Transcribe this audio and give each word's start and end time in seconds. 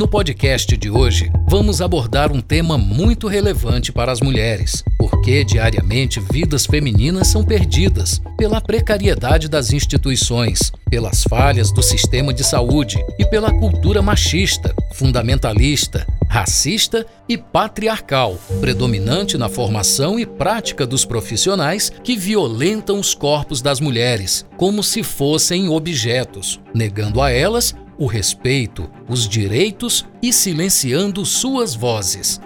No 0.00 0.08
podcast 0.08 0.78
de 0.78 0.88
hoje, 0.88 1.30
vamos 1.46 1.82
abordar 1.82 2.32
um 2.32 2.40
tema 2.40 2.78
muito 2.78 3.28
relevante 3.28 3.92
para 3.92 4.10
as 4.10 4.22
mulheres, 4.22 4.82
porque 4.98 5.44
diariamente 5.44 6.18
vidas 6.32 6.64
femininas 6.64 7.28
são 7.28 7.44
perdidas 7.44 8.18
pela 8.38 8.62
precariedade 8.62 9.46
das 9.46 9.74
instituições, 9.74 10.72
pelas 10.88 11.22
falhas 11.24 11.70
do 11.70 11.82
sistema 11.82 12.32
de 12.32 12.42
saúde 12.42 12.98
e 13.18 13.26
pela 13.26 13.52
cultura 13.52 14.00
machista, 14.00 14.74
fundamentalista, 14.94 16.06
racista 16.30 17.04
e 17.28 17.36
patriarcal, 17.36 18.38
predominante 18.58 19.36
na 19.36 19.50
formação 19.50 20.18
e 20.18 20.24
prática 20.24 20.86
dos 20.86 21.04
profissionais 21.04 21.92
que 22.02 22.16
violentam 22.16 22.98
os 22.98 23.12
corpos 23.12 23.60
das 23.60 23.80
mulheres 23.80 24.46
como 24.56 24.82
se 24.82 25.02
fossem 25.02 25.68
objetos, 25.68 26.58
negando 26.72 27.20
a 27.20 27.30
elas 27.30 27.74
o 28.00 28.06
respeito, 28.06 28.90
os 29.06 29.28
direitos 29.28 30.08
e 30.22 30.32
silenciando 30.32 31.24
suas 31.26 31.74
vozes. 31.74 32.40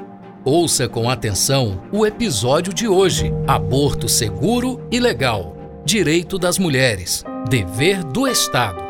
Ouça 0.45 0.89
com 0.89 1.09
atenção 1.09 1.81
o 1.93 2.05
episódio 2.05 2.75
de 2.75 2.89
hoje: 2.89 3.33
Aborto 3.47 4.09
seguro 4.09 4.81
e 4.91 4.99
legal. 4.99 5.57
Direito 5.85 6.39
das 6.39 6.59
mulheres. 6.59 7.25
Dever 7.49 8.03
do 8.03 8.27
Estado. 8.27 8.83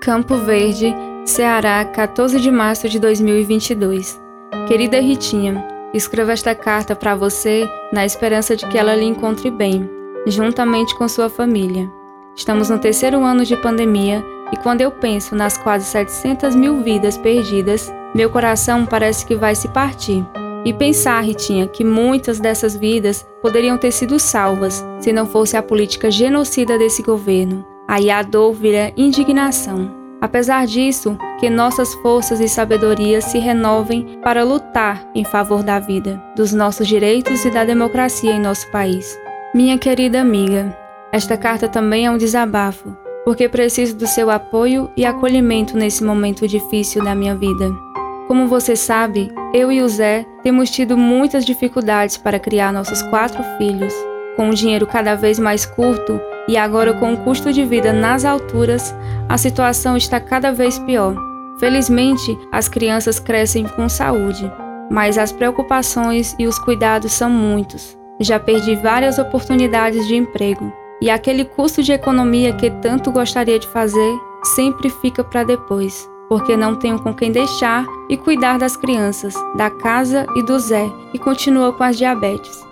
Campo 0.00 0.36
Verde, 0.36 0.94
Ceará, 1.26 1.84
14 1.84 2.40
de 2.40 2.50
março 2.50 2.88
de 2.88 2.98
2022. 2.98 4.18
Querida 4.66 4.98
Ritinha, 5.00 5.62
escrevo 5.92 6.30
esta 6.30 6.54
carta 6.54 6.96
para 6.96 7.14
você 7.14 7.68
na 7.92 8.06
esperança 8.06 8.56
de 8.56 8.66
que 8.66 8.78
ela 8.78 8.94
lhe 8.94 9.04
encontre 9.04 9.50
bem, 9.50 9.88
juntamente 10.26 10.96
com 10.96 11.06
sua 11.06 11.28
família. 11.28 11.90
Estamos 12.36 12.70
no 12.70 12.78
terceiro 12.78 13.24
ano 13.24 13.44
de 13.44 13.56
pandemia 13.56 14.24
e 14.52 14.56
quando 14.56 14.80
eu 14.80 14.90
penso 14.90 15.34
nas 15.34 15.56
quase 15.56 15.84
700 15.86 16.54
mil 16.54 16.82
vidas 16.82 17.16
perdidas, 17.16 17.92
meu 18.14 18.30
coração 18.30 18.86
parece 18.86 19.26
que 19.26 19.36
vai 19.36 19.54
se 19.54 19.68
partir. 19.68 20.24
E 20.64 20.72
pensar, 20.72 21.22
Ritinha, 21.22 21.68
que 21.68 21.84
muitas 21.84 22.40
dessas 22.40 22.74
vidas 22.74 23.26
poderiam 23.40 23.78
ter 23.78 23.92
sido 23.92 24.18
salvas 24.18 24.84
se 24.98 25.12
não 25.12 25.26
fosse 25.26 25.56
a 25.56 25.62
política 25.62 26.10
genocida 26.10 26.76
desse 26.78 27.02
governo. 27.02 27.64
Aí 27.86 28.10
a 28.10 28.22
dor 28.22 28.52
vira 28.52 28.92
indignação. 28.96 29.96
Apesar 30.20 30.66
disso, 30.66 31.16
que 31.38 31.48
nossas 31.48 31.94
forças 31.94 32.40
e 32.40 32.48
sabedoria 32.48 33.20
se 33.20 33.38
renovem 33.38 34.18
para 34.22 34.42
lutar 34.42 35.08
em 35.14 35.24
favor 35.24 35.62
da 35.62 35.78
vida, 35.78 36.20
dos 36.34 36.52
nossos 36.52 36.88
direitos 36.88 37.44
e 37.44 37.50
da 37.50 37.64
democracia 37.64 38.32
em 38.32 38.40
nosso 38.40 38.68
país. 38.72 39.16
Minha 39.54 39.78
querida 39.78 40.20
amiga, 40.20 40.76
esta 41.12 41.36
carta 41.36 41.68
também 41.68 42.06
é 42.06 42.10
um 42.10 42.18
desabafo 42.18 43.07
porque 43.28 43.46
preciso 43.46 43.94
do 43.94 44.06
seu 44.06 44.30
apoio 44.30 44.90
e 44.96 45.04
acolhimento 45.04 45.76
nesse 45.76 46.02
momento 46.02 46.48
difícil 46.48 47.04
da 47.04 47.14
minha 47.14 47.34
vida. 47.34 47.70
Como 48.26 48.48
você 48.48 48.74
sabe, 48.74 49.30
eu 49.52 49.70
e 49.70 49.82
o 49.82 49.88
Zé 49.90 50.24
temos 50.42 50.70
tido 50.70 50.96
muitas 50.96 51.44
dificuldades 51.44 52.16
para 52.16 52.38
criar 52.38 52.72
nossos 52.72 53.02
quatro 53.02 53.44
filhos. 53.58 53.92
Com 54.34 54.48
o 54.48 54.54
dinheiro 54.54 54.86
cada 54.86 55.14
vez 55.14 55.38
mais 55.38 55.66
curto 55.66 56.18
e 56.48 56.56
agora 56.56 56.94
com 56.94 57.12
o 57.12 57.18
custo 57.18 57.52
de 57.52 57.66
vida 57.66 57.92
nas 57.92 58.24
alturas, 58.24 58.94
a 59.28 59.36
situação 59.36 59.94
está 59.94 60.18
cada 60.18 60.50
vez 60.50 60.78
pior. 60.78 61.14
Felizmente, 61.60 62.34
as 62.50 62.66
crianças 62.66 63.20
crescem 63.20 63.66
com 63.68 63.90
saúde, 63.90 64.50
mas 64.90 65.18
as 65.18 65.32
preocupações 65.32 66.34
e 66.38 66.46
os 66.46 66.58
cuidados 66.58 67.12
são 67.12 67.28
muitos. 67.28 67.94
Já 68.18 68.40
perdi 68.40 68.74
várias 68.74 69.18
oportunidades 69.18 70.08
de 70.08 70.16
emprego 70.16 70.72
e 71.00 71.10
aquele 71.10 71.44
curso 71.44 71.82
de 71.82 71.92
economia 71.92 72.52
que 72.52 72.70
tanto 72.70 73.12
gostaria 73.12 73.58
de 73.58 73.68
fazer 73.68 74.18
sempre 74.54 74.90
fica 74.90 75.22
para 75.22 75.44
depois, 75.44 76.08
porque 76.28 76.56
não 76.56 76.76
tenho 76.76 76.98
com 76.98 77.14
quem 77.14 77.30
deixar 77.30 77.86
e 78.08 78.16
cuidar 78.16 78.58
das 78.58 78.76
crianças, 78.76 79.34
da 79.56 79.70
casa 79.70 80.26
e 80.36 80.42
do 80.42 80.58
Zé, 80.58 80.90
e 81.14 81.18
continua 81.18 81.72
com 81.72 81.84
as 81.84 81.96
diabetes. 81.96 82.66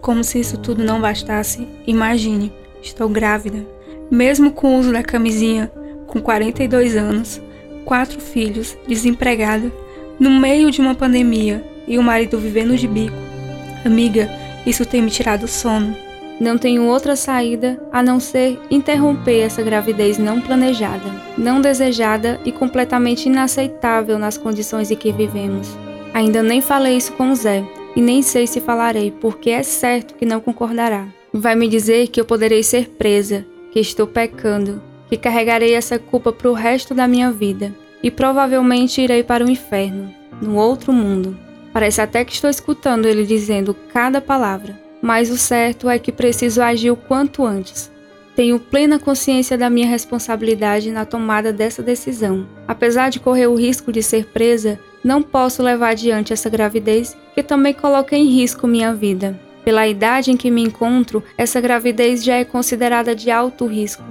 Como 0.00 0.22
se 0.22 0.40
isso 0.40 0.56
tudo 0.58 0.84
não 0.84 1.00
bastasse, 1.00 1.66
imagine, 1.86 2.52
estou 2.80 3.08
grávida. 3.08 3.66
Mesmo 4.10 4.52
com 4.52 4.74
o 4.74 4.78
uso 4.78 4.92
da 4.92 5.02
camisinha, 5.02 5.70
com 6.06 6.20
42 6.20 6.96
anos, 6.96 7.40
quatro 7.84 8.20
filhos, 8.20 8.76
desempregada, 8.86 9.70
no 10.18 10.30
meio 10.30 10.70
de 10.70 10.80
uma 10.80 10.94
pandemia 10.94 11.64
e 11.86 11.98
o 11.98 12.02
marido 12.02 12.38
vivendo 12.38 12.76
de 12.76 12.88
bico. 12.88 13.16
Amiga, 13.84 14.30
isso 14.68 14.84
tem 14.84 15.00
me 15.00 15.10
tirado 15.10 15.44
o 15.44 15.48
sono. 15.48 15.96
Não 16.38 16.56
tenho 16.56 16.84
outra 16.84 17.16
saída 17.16 17.80
a 17.90 18.02
não 18.02 18.20
ser 18.20 18.60
interromper 18.70 19.40
essa 19.40 19.62
gravidez 19.62 20.18
não 20.18 20.40
planejada, 20.40 21.10
não 21.36 21.60
desejada 21.60 22.38
e 22.44 22.52
completamente 22.52 23.26
inaceitável 23.26 24.18
nas 24.18 24.36
condições 24.36 24.90
em 24.90 24.96
que 24.96 25.10
vivemos. 25.10 25.76
Ainda 26.14 26.42
nem 26.42 26.60
falei 26.60 26.96
isso 26.96 27.12
com 27.14 27.30
o 27.30 27.34
Zé 27.34 27.64
e 27.96 28.00
nem 28.00 28.22
sei 28.22 28.46
se 28.46 28.60
falarei, 28.60 29.10
porque 29.10 29.50
é 29.50 29.62
certo 29.62 30.14
que 30.14 30.26
não 30.26 30.40
concordará. 30.40 31.08
Vai 31.32 31.56
me 31.56 31.66
dizer 31.66 32.08
que 32.08 32.20
eu 32.20 32.24
poderei 32.24 32.62
ser 32.62 32.90
presa, 32.90 33.44
que 33.72 33.80
estou 33.80 34.06
pecando, 34.06 34.80
que 35.08 35.16
carregarei 35.16 35.74
essa 35.74 35.98
culpa 35.98 36.32
para 36.32 36.50
o 36.50 36.54
resto 36.54 36.94
da 36.94 37.08
minha 37.08 37.32
vida 37.32 37.74
e 38.02 38.10
provavelmente 38.10 39.00
irei 39.00 39.24
para 39.24 39.44
o 39.44 39.50
inferno, 39.50 40.14
no 40.40 40.54
outro 40.56 40.92
mundo. 40.92 41.47
Parece 41.72 42.00
até 42.00 42.24
que 42.24 42.32
estou 42.32 42.48
escutando 42.48 43.06
ele 43.06 43.24
dizendo 43.24 43.74
cada 43.92 44.20
palavra, 44.20 44.78
mas 45.02 45.30
o 45.30 45.36
certo 45.36 45.88
é 45.88 45.98
que 45.98 46.10
preciso 46.10 46.62
agir 46.62 46.90
o 46.90 46.96
quanto 46.96 47.44
antes. 47.44 47.90
Tenho 48.34 48.60
plena 48.60 49.00
consciência 49.00 49.58
da 49.58 49.68
minha 49.68 49.88
responsabilidade 49.88 50.92
na 50.92 51.04
tomada 51.04 51.52
dessa 51.52 51.82
decisão. 51.82 52.46
Apesar 52.68 53.10
de 53.10 53.18
correr 53.18 53.48
o 53.48 53.56
risco 53.56 53.90
de 53.90 54.02
ser 54.02 54.26
presa, 54.26 54.78
não 55.02 55.22
posso 55.22 55.62
levar 55.62 55.90
adiante 55.90 56.32
essa 56.32 56.48
gravidez 56.48 57.16
que 57.34 57.42
também 57.42 57.74
coloca 57.74 58.16
em 58.16 58.26
risco 58.26 58.66
minha 58.66 58.94
vida. 58.94 59.38
Pela 59.64 59.88
idade 59.88 60.30
em 60.30 60.36
que 60.36 60.50
me 60.50 60.62
encontro, 60.62 61.22
essa 61.36 61.60
gravidez 61.60 62.24
já 62.24 62.36
é 62.36 62.44
considerada 62.44 63.14
de 63.14 63.30
alto 63.30 63.66
risco. 63.66 64.04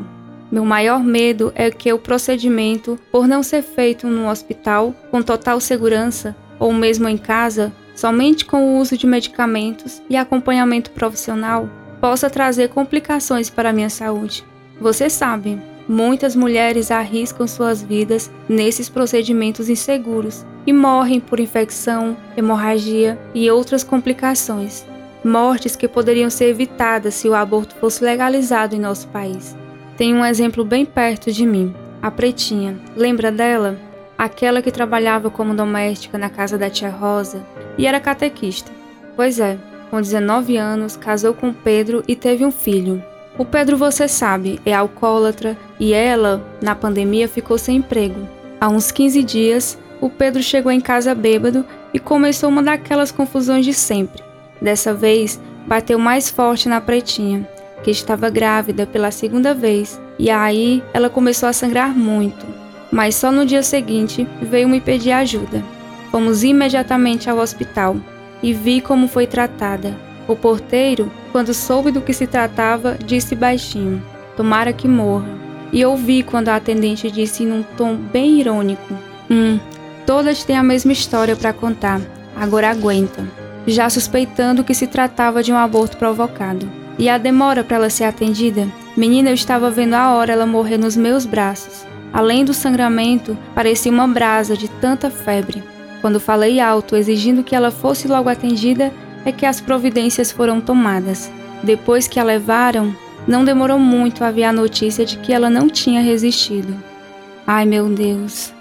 Meu 0.52 0.64
maior 0.64 1.04
medo 1.04 1.52
é 1.56 1.72
que 1.72 1.92
o 1.92 2.00
procedimento, 2.00 3.00
por 3.12 3.28
não 3.28 3.42
ser 3.42 3.62
feito 3.62 4.08
num 4.08 4.30
hospital 4.30 4.94
com 5.10 5.22
total 5.22 5.60
segurança, 5.60 6.36
ou 6.60 6.74
mesmo 6.74 7.08
em 7.08 7.18
casa, 7.18 7.72
somente 7.96 8.46
com 8.46 8.64
o 8.64 8.78
uso 8.80 8.98
de 8.98 9.08
medicamentos 9.08 10.02
e 10.10 10.16
acompanhamento 10.16 10.92
profissional, 10.92 11.70
possa 12.00 12.30
trazer 12.30 12.70
complicações 12.70 13.50
para 13.50 13.70
a 13.70 13.74
minha 13.74 13.90
saúde. 13.90 14.46
Você 14.80 15.10
sabe, 15.10 15.60
muitas 15.88 16.36
mulheres 16.36 16.92
arriscam 16.92 17.48
suas 17.48 17.82
vidas 17.82 18.32
nesses 18.48 18.90
procedimentos 18.90 19.70
inseguros 19.70 20.46
e 20.66 20.74
morrem 20.74 21.20
por 21.20 21.40
infecção, 21.40 22.16
hemorragia 22.36 23.18
e 23.34 23.50
outras 23.50 23.84
complicações. 23.84 24.86
Mortes 25.24 25.76
que 25.76 25.88
poderiam 25.88 26.30
ser 26.30 26.50
evitadas 26.50 27.16
se 27.16 27.28
o 27.28 27.34
aborto 27.34 27.76
fosse 27.76 28.04
legalizado 28.04 28.76
em 28.76 28.80
nosso 28.80 29.08
país. 29.08 29.56
Tem 29.98 30.14
um 30.14 30.24
exemplo 30.24 30.64
bem 30.64 30.86
perto 30.86 31.32
de 31.32 31.46
mim, 31.46 31.74
a 32.02 32.12
Pretinha. 32.12 32.78
Lembra 32.96 33.32
dela? 33.32 33.87
Aquela 34.18 34.62
que 34.62 34.72
trabalhava 34.72 35.30
como 35.30 35.54
doméstica 35.54 36.18
na 36.18 36.30
casa 36.30 36.58
da 36.58 36.70
tia 36.70 36.90
Rosa 36.90 37.46
e 37.78 37.86
era 37.86 38.00
catequista. 38.00 38.72
Pois 39.16 39.40
é, 39.40 39.58
com 39.92 40.02
19 40.02 40.58
anos, 40.58 40.98
casou 40.98 41.34
com 41.34 41.54
Pedro 41.54 42.04
e 42.08 42.16
teve 42.16 42.46
um 42.46 42.52
filho. 42.52 43.04
O 43.38 43.46
Pedro, 43.46 43.78
você 43.78 44.08
sabe, 44.08 44.60
é 44.66 44.74
alcoólatra 44.74 45.56
e 45.80 45.94
ela, 45.94 46.44
na 46.62 46.74
pandemia, 46.74 47.28
ficou 47.28 47.58
sem 47.58 47.78
emprego. 47.78 48.28
Há 48.60 48.68
uns 48.68 48.92
15 48.92 49.22
dias, 49.24 49.78
o 50.02 50.10
Pedro 50.10 50.42
chegou 50.42 50.72
em 50.72 50.82
casa 50.82 51.14
bêbado 51.14 51.64
e 51.94 52.00
começou 52.00 52.50
uma 52.50 52.64
daquelas 52.64 53.12
confusões 53.12 53.64
de 53.64 53.74
sempre. 53.74 54.24
Dessa 54.60 54.94
vez, 54.94 55.40
bateu 55.68 56.00
mais 56.00 56.30
forte 56.30 56.68
na 56.68 56.82
pretinha, 56.82 57.48
que 57.84 57.92
estava 57.92 58.30
grávida 58.30 58.88
pela 58.88 59.12
segunda 59.12 59.54
vez, 59.54 60.02
e 60.18 60.32
aí 60.32 60.84
ela 60.92 61.10
começou 61.10 61.48
a 61.48 61.54
sangrar 61.54 61.96
muito 61.96 62.57
mas 62.92 63.16
só 63.16 63.32
no 63.32 63.46
dia 63.46 63.64
seguinte 63.64 64.28
veio 64.42 64.70
me 64.70 64.80
pedir 64.80 65.12
ajuda. 65.12 65.64
Fomos 66.12 66.44
imediatamente 66.44 67.30
ao 67.30 67.38
hospital 67.38 67.98
e 68.42 68.54
vi 68.54 68.82
como 68.82 69.08
foi 69.08 69.28
tratada. 69.28 69.96
O 70.28 70.36
porteiro, 70.36 71.12
quando 71.32 71.54
soube 71.54 71.92
do 71.92 72.02
que 72.02 72.14
se 72.14 72.28
tratava, 72.28 72.98
disse 73.06 73.36
baixinho: 73.36 74.02
Tomara 74.36 74.74
que 74.74 74.88
morra. 74.88 75.38
E 75.72 75.84
ouvi 75.86 76.24
quando 76.24 76.50
a 76.50 76.56
atendente 76.56 77.12
disse 77.12 77.46
num 77.46 77.64
tom 77.64 77.96
bem 77.96 78.40
irônico: 78.40 78.94
Hum, 79.30 79.60
todas 80.06 80.44
têm 80.44 80.58
a 80.58 80.64
mesma 80.64 80.92
história 80.92 81.36
para 81.36 81.54
contar, 81.54 82.02
agora 82.36 82.70
aguenta. 82.70 83.26
Já 83.66 83.90
suspeitando 83.90 84.64
que 84.64 84.74
se 84.74 84.88
tratava 84.88 85.44
de 85.44 85.52
um 85.52 85.58
aborto 85.58 85.98
provocado. 85.98 86.70
E 86.98 87.10
a 87.10 87.18
demora 87.18 87.64
para 87.64 87.76
ela 87.76 87.90
ser 87.90 88.06
atendida? 88.06 88.68
Menina, 88.96 89.30
eu 89.30 89.34
estava 89.34 89.70
vendo 89.70 89.94
a 89.94 90.14
hora 90.16 90.34
ela 90.34 90.48
morrer 90.48 90.78
nos 90.78 90.96
meus 90.96 91.26
braços. 91.26 91.87
Além 92.14 92.46
do 92.46 92.54
sangramento, 92.54 93.38
parecia 93.54 93.92
uma 93.92 94.08
brasa 94.08 94.56
de 94.56 94.68
tanta 94.68 95.10
febre. 95.10 95.64
Quando 96.02 96.20
falei 96.20 96.60
alto, 96.60 96.96
exigindo 96.96 97.44
que 97.44 97.56
ela 97.56 97.72
fosse 97.72 98.08
logo 98.08 98.30
atendida, 98.30 98.94
é 99.26 99.32
que 99.32 99.46
as 99.46 99.60
providências 99.60 100.32
foram 100.32 100.62
tomadas. 100.62 101.32
Depois 101.62 102.08
que 102.08 102.20
a 102.20 102.24
levaram, 102.24 102.96
não 103.28 103.44
demorou 103.44 103.78
muito 103.78 104.24
a 104.24 104.32
vir 104.32 104.46
a 104.46 104.54
notícia 104.54 105.06
de 105.06 105.18
que 105.18 105.34
ela 105.34 105.50
não 105.50 105.70
tinha 105.70 106.02
resistido. 106.02 106.74
Ai 107.46 107.66
meu 107.66 107.90
Deus, 107.90 108.54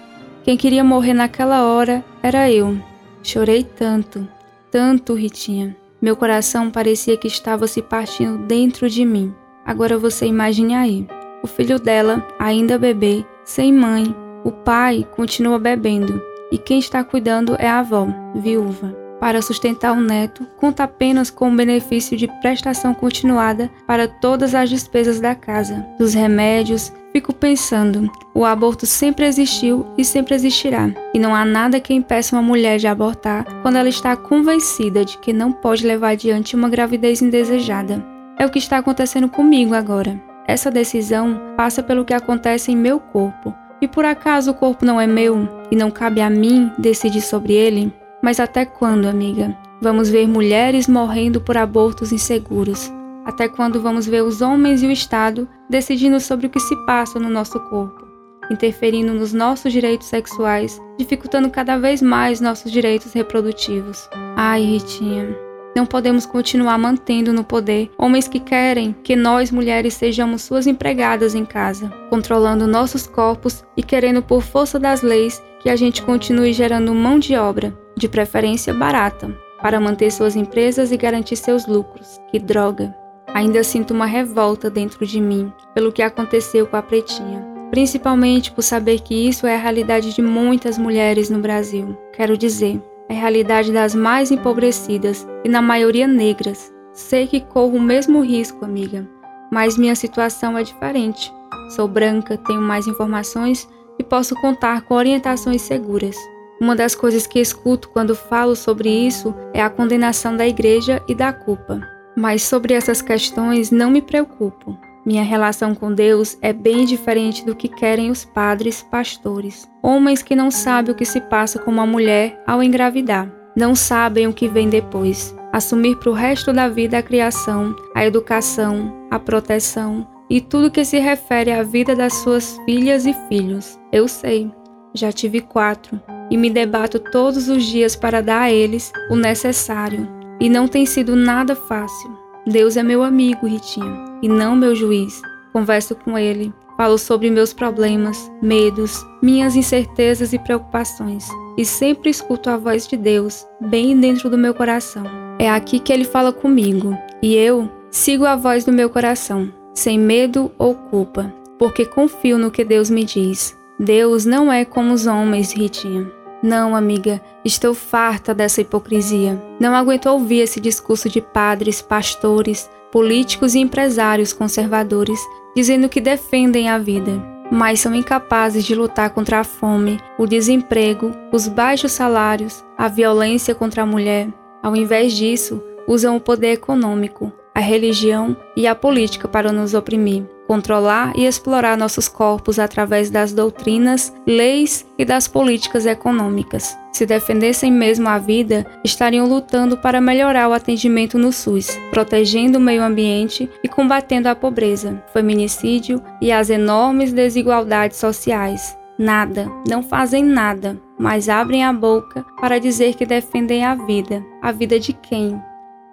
quem 0.43 0.57
queria 0.57 0.83
morrer 0.83 1.13
naquela 1.13 1.63
hora 1.63 2.03
era 2.21 2.51
eu. 2.51 2.77
Chorei 3.23 3.63
tanto, 3.63 4.27
tanto, 4.71 5.13
Ritinha. 5.13 5.75
Meu 6.01 6.15
coração 6.15 6.69
parecia 6.69 7.17
que 7.17 7.27
estava 7.27 7.67
se 7.67 7.81
partindo 7.81 8.37
dentro 8.45 8.89
de 8.89 9.03
mim. 9.03 9.33
Agora 9.65 9.97
você 9.97 10.25
imagine 10.25 10.75
aí. 10.75 11.07
O 11.43 11.47
filho 11.47 11.79
dela, 11.79 12.25
ainda 12.39 12.77
bebê, 12.77 13.25
sem 13.47 13.73
mãe. 13.73 14.13
O 14.43 14.51
pai 14.51 15.07
continua 15.15 15.57
bebendo. 15.57 16.21
E 16.51 16.57
quem 16.57 16.77
está 16.77 17.03
cuidando 17.03 17.55
é 17.57 17.67
a 17.67 17.79
avó, 17.79 18.07
viúva. 18.35 18.95
Para 19.19 19.41
sustentar 19.41 19.93
o 19.93 19.99
neto, 19.99 20.45
conta 20.57 20.83
apenas 20.83 21.31
com 21.31 21.51
o 21.51 21.55
benefício 21.55 22.15
de 22.15 22.27
prestação 22.39 22.93
continuada 22.93 23.71
para 23.87 24.07
todas 24.07 24.53
as 24.53 24.69
despesas 24.69 25.19
da 25.19 25.33
casa, 25.33 25.83
dos 25.97 26.13
remédios, 26.13 26.93
Fico 27.17 27.33
pensando, 27.33 28.11
o 28.31 28.45
aborto 28.45 28.85
sempre 28.85 29.25
existiu 29.25 29.87
e 29.97 30.05
sempre 30.05 30.35
existirá, 30.35 30.91
e 31.15 31.17
não 31.17 31.33
há 31.33 31.43
nada 31.43 31.79
que 31.79 31.91
impeça 31.91 32.35
uma 32.35 32.43
mulher 32.43 32.77
de 32.77 32.85
abortar 32.85 33.43
quando 33.63 33.77
ela 33.77 33.89
está 33.89 34.15
convencida 34.15 35.03
de 35.03 35.17
que 35.17 35.33
não 35.33 35.51
pode 35.51 35.83
levar 35.87 36.09
adiante 36.09 36.55
uma 36.55 36.69
gravidez 36.69 37.19
indesejada. 37.19 38.05
É 38.37 38.45
o 38.45 38.51
que 38.51 38.59
está 38.59 38.77
acontecendo 38.77 39.27
comigo 39.27 39.73
agora. 39.73 40.26
Essa 40.47 40.71
decisão 40.71 41.39
passa 41.57 41.83
pelo 41.83 42.05
que 42.05 42.13
acontece 42.13 42.71
em 42.71 42.75
meu 42.75 42.99
corpo. 42.99 43.53
E 43.81 43.87
por 43.87 44.05
acaso 44.05 44.51
o 44.51 44.53
corpo 44.53 44.85
não 44.85 44.99
é 44.99 45.05
meu 45.05 45.47
e 45.69 45.75
não 45.75 45.91
cabe 45.91 46.21
a 46.21 46.29
mim 46.29 46.71
decidir 46.79 47.21
sobre 47.21 47.53
ele? 47.53 47.93
Mas 48.23 48.39
até 48.39 48.65
quando, 48.65 49.05
amiga? 49.05 49.55
Vamos 49.81 50.09
ver 50.09 50.27
mulheres 50.27 50.87
morrendo 50.87 51.39
por 51.39 51.55
abortos 51.57 52.11
inseguros, 52.11 52.91
até 53.23 53.47
quando 53.47 53.81
vamos 53.81 54.07
ver 54.07 54.23
os 54.23 54.41
homens 54.41 54.81
e 54.81 54.87
o 54.87 54.91
Estado 54.91 55.47
decidindo 55.69 56.19
sobre 56.19 56.47
o 56.47 56.49
que 56.49 56.59
se 56.59 56.75
passa 56.85 57.19
no 57.19 57.29
nosso 57.29 57.59
corpo, 57.59 58.07
interferindo 58.49 59.13
nos 59.13 59.33
nossos 59.33 59.71
direitos 59.71 60.07
sexuais, 60.07 60.81
dificultando 60.97 61.51
cada 61.51 61.77
vez 61.77 62.01
mais 62.01 62.41
nossos 62.41 62.71
direitos 62.71 63.13
reprodutivos? 63.13 64.09
Ai, 64.35 64.63
Ritinha, 64.63 65.37
não 65.75 65.85
podemos 65.85 66.25
continuar 66.25 66.77
mantendo 66.77 67.31
no 67.31 67.43
poder 67.43 67.91
homens 67.97 68.27
que 68.27 68.39
querem 68.39 68.95
que 69.03 69.15
nós 69.15 69.51
mulheres 69.51 69.93
sejamos 69.93 70.41
suas 70.41 70.67
empregadas 70.67 71.35
em 71.35 71.45
casa, 71.45 71.91
controlando 72.09 72.67
nossos 72.67 73.05
corpos 73.05 73.63
e 73.75 73.83
querendo 73.83 74.21
por 74.21 74.41
força 74.41 74.79
das 74.79 75.01
leis 75.01 75.41
que 75.59 75.69
a 75.69 75.75
gente 75.75 76.01
continue 76.01 76.53
gerando 76.53 76.93
mão 76.93 77.19
de 77.19 77.35
obra, 77.35 77.77
de 77.95 78.07
preferência 78.07 78.73
barata, 78.73 79.31
para 79.61 79.79
manter 79.79 80.11
suas 80.11 80.35
empresas 80.35 80.91
e 80.91 80.97
garantir 80.97 81.35
seus 81.35 81.67
lucros. 81.67 82.19
Que 82.31 82.39
droga! 82.39 82.95
Ainda 83.33 83.63
sinto 83.63 83.93
uma 83.93 84.05
revolta 84.05 84.69
dentro 84.69 85.05
de 85.05 85.19
mim 85.19 85.51
pelo 85.73 85.91
que 85.91 86.01
aconteceu 86.01 86.65
com 86.65 86.75
a 86.77 86.81
Pretinha, 86.81 87.45
principalmente 87.69 88.51
por 88.51 88.61
saber 88.61 89.01
que 89.01 89.27
isso 89.27 89.45
é 89.45 89.55
a 89.55 89.59
realidade 89.59 90.13
de 90.13 90.21
muitas 90.21 90.77
mulheres 90.77 91.29
no 91.29 91.39
Brasil. 91.39 91.97
Quero 92.13 92.37
dizer, 92.37 92.81
a 93.09 93.13
realidade 93.13 93.71
das 93.71 93.95
mais 93.95 94.31
empobrecidas 94.31 95.27
e 95.43 95.49
na 95.49 95.61
maioria 95.61 96.07
negras. 96.07 96.73
Sei 96.93 97.27
que 97.27 97.41
corro 97.41 97.77
o 97.77 97.81
mesmo 97.81 98.21
risco, 98.21 98.65
amiga, 98.65 99.07
mas 99.51 99.77
minha 99.77 99.95
situação 99.95 100.57
é 100.57 100.63
diferente. 100.63 101.31
Sou 101.69 101.87
branca, 101.87 102.37
tenho 102.37 102.61
mais 102.61 102.87
informações 102.87 103.67
e 103.99 104.03
posso 104.03 104.35
contar 104.35 104.81
com 104.81 104.95
orientações 104.95 105.61
seguras. 105.61 106.15
Uma 106.59 106.75
das 106.75 106.95
coisas 106.95 107.27
que 107.27 107.39
escuto 107.39 107.89
quando 107.89 108.15
falo 108.15 108.55
sobre 108.55 108.89
isso 108.89 109.33
é 109.53 109.61
a 109.61 109.69
condenação 109.69 110.35
da 110.35 110.47
igreja 110.47 111.03
e 111.07 111.13
da 111.13 111.31
culpa. 111.31 111.79
Mas 112.15 112.41
sobre 112.43 112.73
essas 112.73 113.01
questões 113.01 113.69
não 113.69 113.91
me 113.91 114.01
preocupo. 114.01 114.86
Minha 115.07 115.23
relação 115.23 115.73
com 115.73 115.93
Deus 115.93 116.37
é 116.41 116.51
bem 116.51 116.83
diferente 116.83 117.45
do 117.45 117.55
que 117.55 117.69
querem 117.69 118.11
os 118.11 118.25
padres 118.25 118.83
pastores. 118.91 119.65
Homens 119.81 120.21
que 120.21 120.35
não 120.35 120.51
sabem 120.51 120.91
o 120.91 120.95
que 120.95 121.05
se 121.05 121.21
passa 121.21 121.57
com 121.57 121.71
uma 121.71 121.85
mulher 121.85 122.43
ao 122.45 122.61
engravidar. 122.61 123.31
Não 123.55 123.73
sabem 123.73 124.27
o 124.27 124.33
que 124.33 124.49
vem 124.49 124.67
depois. 124.67 125.33
Assumir 125.53 125.95
para 125.95 126.09
o 126.09 126.13
resto 126.13 126.51
da 126.51 126.67
vida 126.67 126.97
a 126.97 127.01
criação, 127.01 127.73
a 127.95 128.05
educação, 128.05 128.93
a 129.09 129.17
proteção 129.17 130.05
e 130.29 130.41
tudo 130.41 130.69
que 130.69 130.83
se 130.83 130.99
refere 130.99 131.53
à 131.53 131.63
vida 131.63 131.95
das 131.95 132.13
suas 132.15 132.59
filhas 132.65 133.05
e 133.05 133.13
filhos. 133.29 133.79
Eu 133.93 134.09
sei, 134.09 134.51
já 134.93 135.09
tive 135.09 135.39
quatro 135.39 135.97
e 136.29 136.35
me 136.35 136.49
debato 136.49 136.99
todos 136.99 137.47
os 137.47 137.63
dias 137.63 137.95
para 137.95 138.21
dar 138.21 138.41
a 138.41 138.51
eles 138.51 138.91
o 139.09 139.15
necessário 139.15 140.05
e 140.37 140.49
não 140.49 140.67
tem 140.67 140.85
sido 140.85 141.15
nada 141.15 141.55
fácil. 141.55 142.11
Deus 142.45 142.75
é 142.75 142.83
meu 142.83 143.03
amigo, 143.03 143.47
Ritinha, 143.47 144.06
e 144.21 144.27
não 144.27 144.55
meu 144.55 144.75
juiz. 144.75 145.21
Converso 145.53 145.95
com 145.95 146.17
ele, 146.17 146.53
falo 146.77 146.97
sobre 146.97 147.31
meus 147.31 147.51
problemas, 147.51 148.31
medos, 148.41 149.03
minhas 149.21 149.55
incertezas 149.55 150.33
e 150.33 150.39
preocupações, 150.39 151.27
e 151.57 151.65
sempre 151.65 152.09
escuto 152.09 152.49
a 152.49 152.57
voz 152.57 152.87
de 152.87 152.95
Deus 152.95 153.45
bem 153.59 153.99
dentro 153.99 154.29
do 154.29 154.37
meu 154.37 154.53
coração. 154.53 155.03
É 155.39 155.49
aqui 155.49 155.79
que 155.79 155.91
ele 155.91 156.05
fala 156.05 156.31
comigo, 156.31 156.95
e 157.21 157.35
eu 157.35 157.69
sigo 157.89 158.25
a 158.25 158.35
voz 158.35 158.63
do 158.63 158.71
meu 158.71 158.89
coração, 158.89 159.51
sem 159.73 159.97
medo 159.97 160.51
ou 160.57 160.75
culpa, 160.75 161.33
porque 161.57 161.85
confio 161.85 162.37
no 162.37 162.51
que 162.51 162.63
Deus 162.63 162.89
me 162.89 163.03
diz. 163.03 163.57
Deus 163.79 164.25
não 164.25 164.51
é 164.51 164.65
como 164.65 164.93
os 164.93 165.05
homens, 165.05 165.53
Ritinha. 165.53 166.11
Não, 166.41 166.75
amiga, 166.75 167.19
estou 167.43 167.73
farta 167.73 168.33
dessa 168.33 168.61
hipocrisia. 168.61 169.41
Não 169.59 169.75
aguento 169.75 170.05
ouvir 170.07 170.41
esse 170.41 170.59
discurso 170.59 171.09
de 171.09 171.19
padres, 171.19 171.81
pastores, 171.81 172.69
políticos 172.91 173.55
e 173.55 173.59
empresários 173.59 174.33
conservadores 174.33 175.19
dizendo 175.55 175.89
que 175.89 175.99
defendem 175.99 176.69
a 176.69 176.77
vida, 176.77 177.19
mas 177.51 177.79
são 177.79 177.95
incapazes 177.95 178.63
de 178.63 178.75
lutar 178.75 179.09
contra 179.09 179.39
a 179.39 179.43
fome, 179.43 179.99
o 180.15 180.27
desemprego, 180.27 181.11
os 181.31 181.47
baixos 181.47 181.93
salários, 181.93 182.63
a 182.77 182.87
violência 182.87 183.55
contra 183.55 183.81
a 183.81 183.85
mulher. 183.85 184.27
Ao 184.61 184.75
invés 184.75 185.13
disso, 185.13 185.63
usam 185.87 186.15
o 186.15 186.21
poder 186.21 186.51
econômico, 186.51 187.33
a 187.57 187.59
religião 187.59 188.37
e 188.55 188.67
a 188.67 188.75
política 188.75 189.27
para 189.27 189.51
nos 189.51 189.73
oprimir 189.73 190.23
controlar 190.47 191.11
e 191.15 191.25
explorar 191.25 191.77
nossos 191.77 192.07
corpos 192.07 192.57
através 192.57 193.09
das 193.09 193.33
doutrinas, 193.33 194.13
leis 194.25 194.85
e 194.97 195.03
das 195.03 195.27
políticas 195.27 195.85
econômicas. 195.85 196.75
Se 196.93 197.05
defendessem 197.05 197.71
mesmo 197.71 198.07
a 198.07 198.17
vida, 198.17 198.65
estariam 198.83 199.27
lutando 199.27 199.77
para 199.77 200.01
melhorar 200.01 200.47
o 200.47 200.53
atendimento 200.53 201.19
no 201.19 201.31
SUS, 201.33 201.77
protegendo 201.91 202.57
o 202.57 202.61
meio 202.61 202.81
ambiente 202.81 203.49
e 203.61 203.67
combatendo 203.67 204.29
a 204.29 204.35
pobreza, 204.35 205.03
feminicídio 205.11 206.01
e 206.21 206.31
as 206.31 206.49
enormes 206.49 207.11
desigualdades 207.11 207.97
sociais. 207.97 208.75
Nada, 208.97 209.51
não 209.69 209.83
fazem 209.83 210.23
nada, 210.23 210.75
mas 210.97 211.29
abrem 211.29 211.63
a 211.63 211.71
boca 211.71 212.25
para 212.39 212.57
dizer 212.57 212.95
que 212.95 213.05
defendem 213.05 213.63
a 213.63 213.75
vida. 213.75 214.25
A 214.41 214.51
vida 214.51 214.79
de 214.79 214.91
quem? 214.91 215.39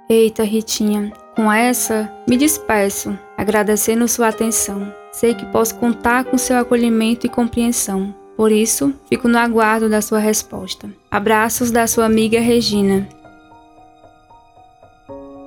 Eita, 0.07 0.43
Ritinha, 0.43 1.15
com 1.35 1.51
essa, 1.51 2.13
me 2.29 2.37
despeço, 2.37 3.19
agradecendo 3.39 4.07
sua 4.07 4.29
atenção. 4.29 4.93
Sei 5.11 5.35
que 5.35 5.47
posso 5.47 5.77
contar 5.77 6.25
com 6.25 6.37
seu 6.37 6.59
acolhimento 6.59 7.27
e 7.27 7.31
compreensão. 7.31 8.15
Por 8.37 8.53
isso, 8.53 8.93
fico 9.09 9.29
no 9.29 9.39
aguardo 9.39 9.89
da 9.89 10.03
sua 10.03 10.19
resposta. 10.19 10.91
Abraços 11.11 11.71
da 11.71 11.87
sua 11.87 12.05
amiga 12.05 12.39
Regina. 12.39 13.09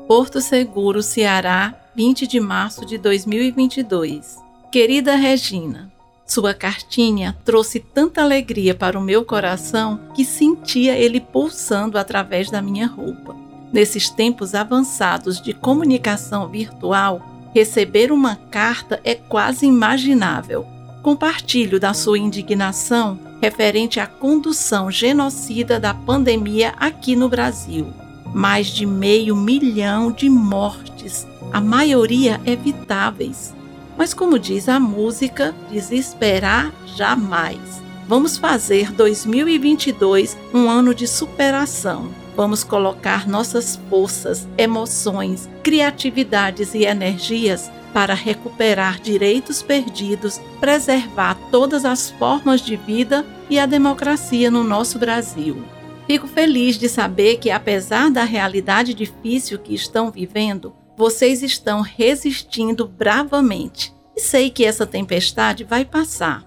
Porto 0.07 0.41
Seguro, 0.41 1.03
Ceará, 1.03 1.75
20 1.95 2.25
de 2.25 2.39
março 2.39 2.83
de 2.83 2.97
2022. 2.97 4.37
Querida 4.71 5.15
Regina, 5.15 5.91
sua 6.25 6.55
cartinha 6.55 7.37
trouxe 7.45 7.79
tanta 7.79 8.23
alegria 8.23 8.73
para 8.73 8.97
o 8.97 9.03
meu 9.03 9.23
coração 9.23 9.99
que 10.15 10.25
sentia 10.25 10.97
ele 10.97 11.21
pulsando 11.21 11.97
através 11.99 12.49
da 12.49 12.59
minha 12.59 12.87
roupa. 12.87 13.46
Nesses 13.71 14.09
tempos 14.09 14.55
avançados 14.55 15.41
de 15.41 15.53
comunicação 15.53 16.47
virtual, 16.47 17.21
receber 17.53 18.11
uma 18.11 18.35
carta 18.49 18.99
é 19.03 19.13
quase 19.13 19.65
imaginável. 19.65 20.65
Compartilho 21.03 21.79
da 21.79 21.93
sua 21.93 22.17
indignação 22.17 23.19
referente 23.41 23.99
à 23.99 24.07
condução 24.07 24.89
genocida 24.89 25.79
da 25.79 25.93
pandemia 25.93 26.73
aqui 26.77 27.15
no 27.15 27.29
Brasil. 27.29 27.87
Mais 28.33 28.67
de 28.67 28.85
meio 28.85 29.35
milhão 29.35 30.11
de 30.11 30.29
mortes, 30.29 31.27
a 31.51 31.61
maioria 31.61 32.41
evitáveis. 32.45 33.53
Mas, 33.97 34.13
como 34.13 34.39
diz 34.39 34.69
a 34.69 34.79
música, 34.79 35.55
desesperar 35.69 36.71
jamais. 36.95 37.81
Vamos 38.07 38.37
fazer 38.37 38.91
2022 38.91 40.37
um 40.53 40.69
ano 40.69 40.93
de 40.93 41.07
superação 41.07 42.09
Vamos 42.37 42.63
colocar 42.63 43.27
nossas 43.27 43.77
forças, 43.89 44.47
emoções, 44.59 45.49
criatividades 45.63 46.75
e 46.75 46.85
energias 46.85 47.71
para 47.91 48.13
recuperar 48.13 48.99
direitos 49.01 49.63
perdidos, 49.63 50.39
preservar 50.59 51.33
todas 51.49 51.83
as 51.83 52.11
formas 52.11 52.61
de 52.61 52.75
vida 52.75 53.25
e 53.49 53.57
a 53.57 53.65
democracia 53.65 54.51
no 54.51 54.63
nosso 54.63 54.99
Brasil. 54.99 55.65
Fico 56.05 56.27
feliz 56.27 56.77
de 56.77 56.87
saber 56.87 57.37
que, 57.37 57.49
apesar 57.49 58.11
da 58.11 58.23
realidade 58.23 58.93
difícil 58.93 59.57
que 59.57 59.73
estão 59.73 60.11
vivendo, 60.11 60.75
vocês 60.95 61.41
estão 61.41 61.81
resistindo 61.81 62.87
bravamente. 62.87 63.91
E 64.15 64.21
sei 64.21 64.51
que 64.51 64.63
essa 64.63 64.85
tempestade 64.85 65.63
vai 65.63 65.83
passar. 65.83 66.45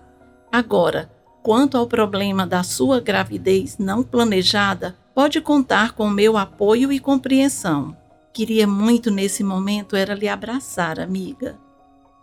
Agora, 0.53 1.11
quanto 1.43 1.77
ao 1.77 1.89
problema 1.89 2.47
da 2.47 2.63
sua 2.63 3.01
gravidez 3.01 3.77
não 3.77 4.05
planejada, 4.05 4.97
pode 5.21 5.41
contar 5.43 5.93
com 5.93 6.09
meu 6.09 6.39
apoio 6.39 6.91
e 6.91 6.99
compreensão. 6.99 7.95
Queria 8.33 8.67
muito 8.67 9.11
nesse 9.11 9.45
momento 9.45 9.95
era 9.95 10.15
lhe 10.15 10.27
abraçar, 10.27 10.99
amiga. 10.99 11.59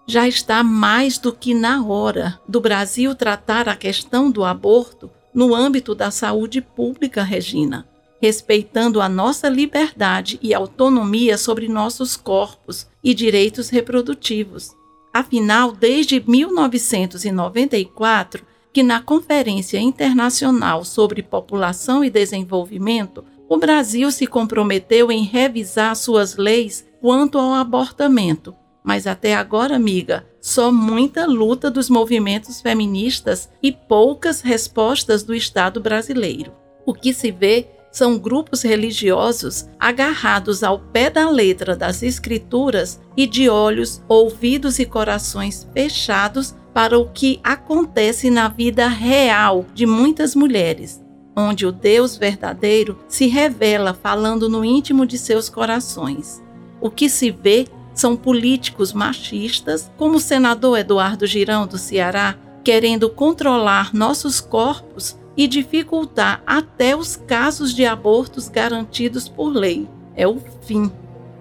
Já 0.07 0.27
está 0.27 0.63
mais 0.63 1.19
do 1.19 1.31
que 1.31 1.53
na 1.53 1.85
hora 1.85 2.39
do 2.49 2.59
Brasil 2.59 3.13
tratar 3.13 3.69
a 3.69 3.75
questão 3.75 4.31
do 4.31 4.43
aborto 4.43 5.11
no 5.31 5.53
âmbito 5.53 5.93
da 5.93 6.09
saúde 6.09 6.59
pública, 6.59 7.21
Regina, 7.21 7.87
respeitando 8.19 8.99
a 8.99 9.07
nossa 9.07 9.47
liberdade 9.47 10.39
e 10.41 10.51
autonomia 10.51 11.37
sobre 11.37 11.67
nossos 11.67 12.17
corpos 12.17 12.87
e 13.03 13.13
direitos 13.13 13.69
reprodutivos. 13.69 14.71
Afinal, 15.13 15.71
desde 15.71 16.19
1994, 16.27 18.43
que 18.73 18.83
na 18.83 19.01
Conferência 19.01 19.79
Internacional 19.79 20.83
sobre 20.83 21.23
População 21.23 22.03
e 22.03 22.09
Desenvolvimento, 22.09 23.23
o 23.49 23.57
Brasil 23.57 24.11
se 24.11 24.27
comprometeu 24.27 25.11
em 25.11 25.23
revisar 25.23 25.95
suas 25.95 26.35
leis 26.35 26.85
quanto 26.99 27.37
ao 27.37 27.53
abortamento. 27.53 28.53
Mas 28.83 29.05
até 29.05 29.35
agora, 29.35 29.75
amiga, 29.75 30.25
só 30.39 30.71
muita 30.71 31.25
luta 31.25 31.69
dos 31.69 31.89
movimentos 31.89 32.61
feministas 32.61 33.49
e 33.61 33.71
poucas 33.71 34.41
respostas 34.41 35.23
do 35.23 35.35
Estado 35.35 35.81
brasileiro. 35.81 36.53
O 36.85 36.93
que 36.93 37.13
se 37.13 37.31
vê 37.31 37.67
são 37.97 38.19
grupos 38.19 38.61
religiosos 38.61 39.67
agarrados 39.79 40.61
ao 40.61 40.77
pé 40.77 41.09
da 41.09 41.27
letra 41.31 41.75
das 41.75 42.03
Escrituras 42.03 43.01
e 43.17 43.25
de 43.25 43.49
olhos, 43.49 44.03
ouvidos 44.07 44.77
e 44.77 44.85
corações 44.85 45.67
fechados 45.73 46.55
para 46.75 46.99
o 46.99 47.09
que 47.09 47.39
acontece 47.43 48.29
na 48.29 48.49
vida 48.49 48.87
real 48.87 49.65
de 49.73 49.87
muitas 49.87 50.35
mulheres, 50.35 51.03
onde 51.35 51.65
o 51.65 51.71
Deus 51.71 52.15
verdadeiro 52.15 52.99
se 53.07 53.25
revela 53.25 53.95
falando 53.95 54.47
no 54.47 54.63
íntimo 54.63 55.03
de 55.03 55.17
seus 55.17 55.49
corações. 55.49 56.39
O 56.79 56.91
que 56.91 57.09
se 57.09 57.31
vê 57.31 57.65
são 57.95 58.15
políticos 58.15 58.93
machistas, 58.93 59.91
como 59.97 60.17
o 60.17 60.21
senador 60.21 60.77
Eduardo 60.77 61.25
Girão 61.25 61.65
do 61.65 61.79
Ceará, 61.79 62.37
querendo 62.63 63.09
controlar 63.09 63.91
nossos 63.91 64.39
corpos 64.39 65.17
e 65.37 65.47
dificultar 65.47 66.41
até 66.45 66.95
os 66.95 67.15
casos 67.15 67.73
de 67.73 67.85
abortos 67.85 68.49
garantidos 68.49 69.29
por 69.29 69.49
lei. 69.49 69.87
É 70.15 70.27
o 70.27 70.41
fim. 70.63 70.91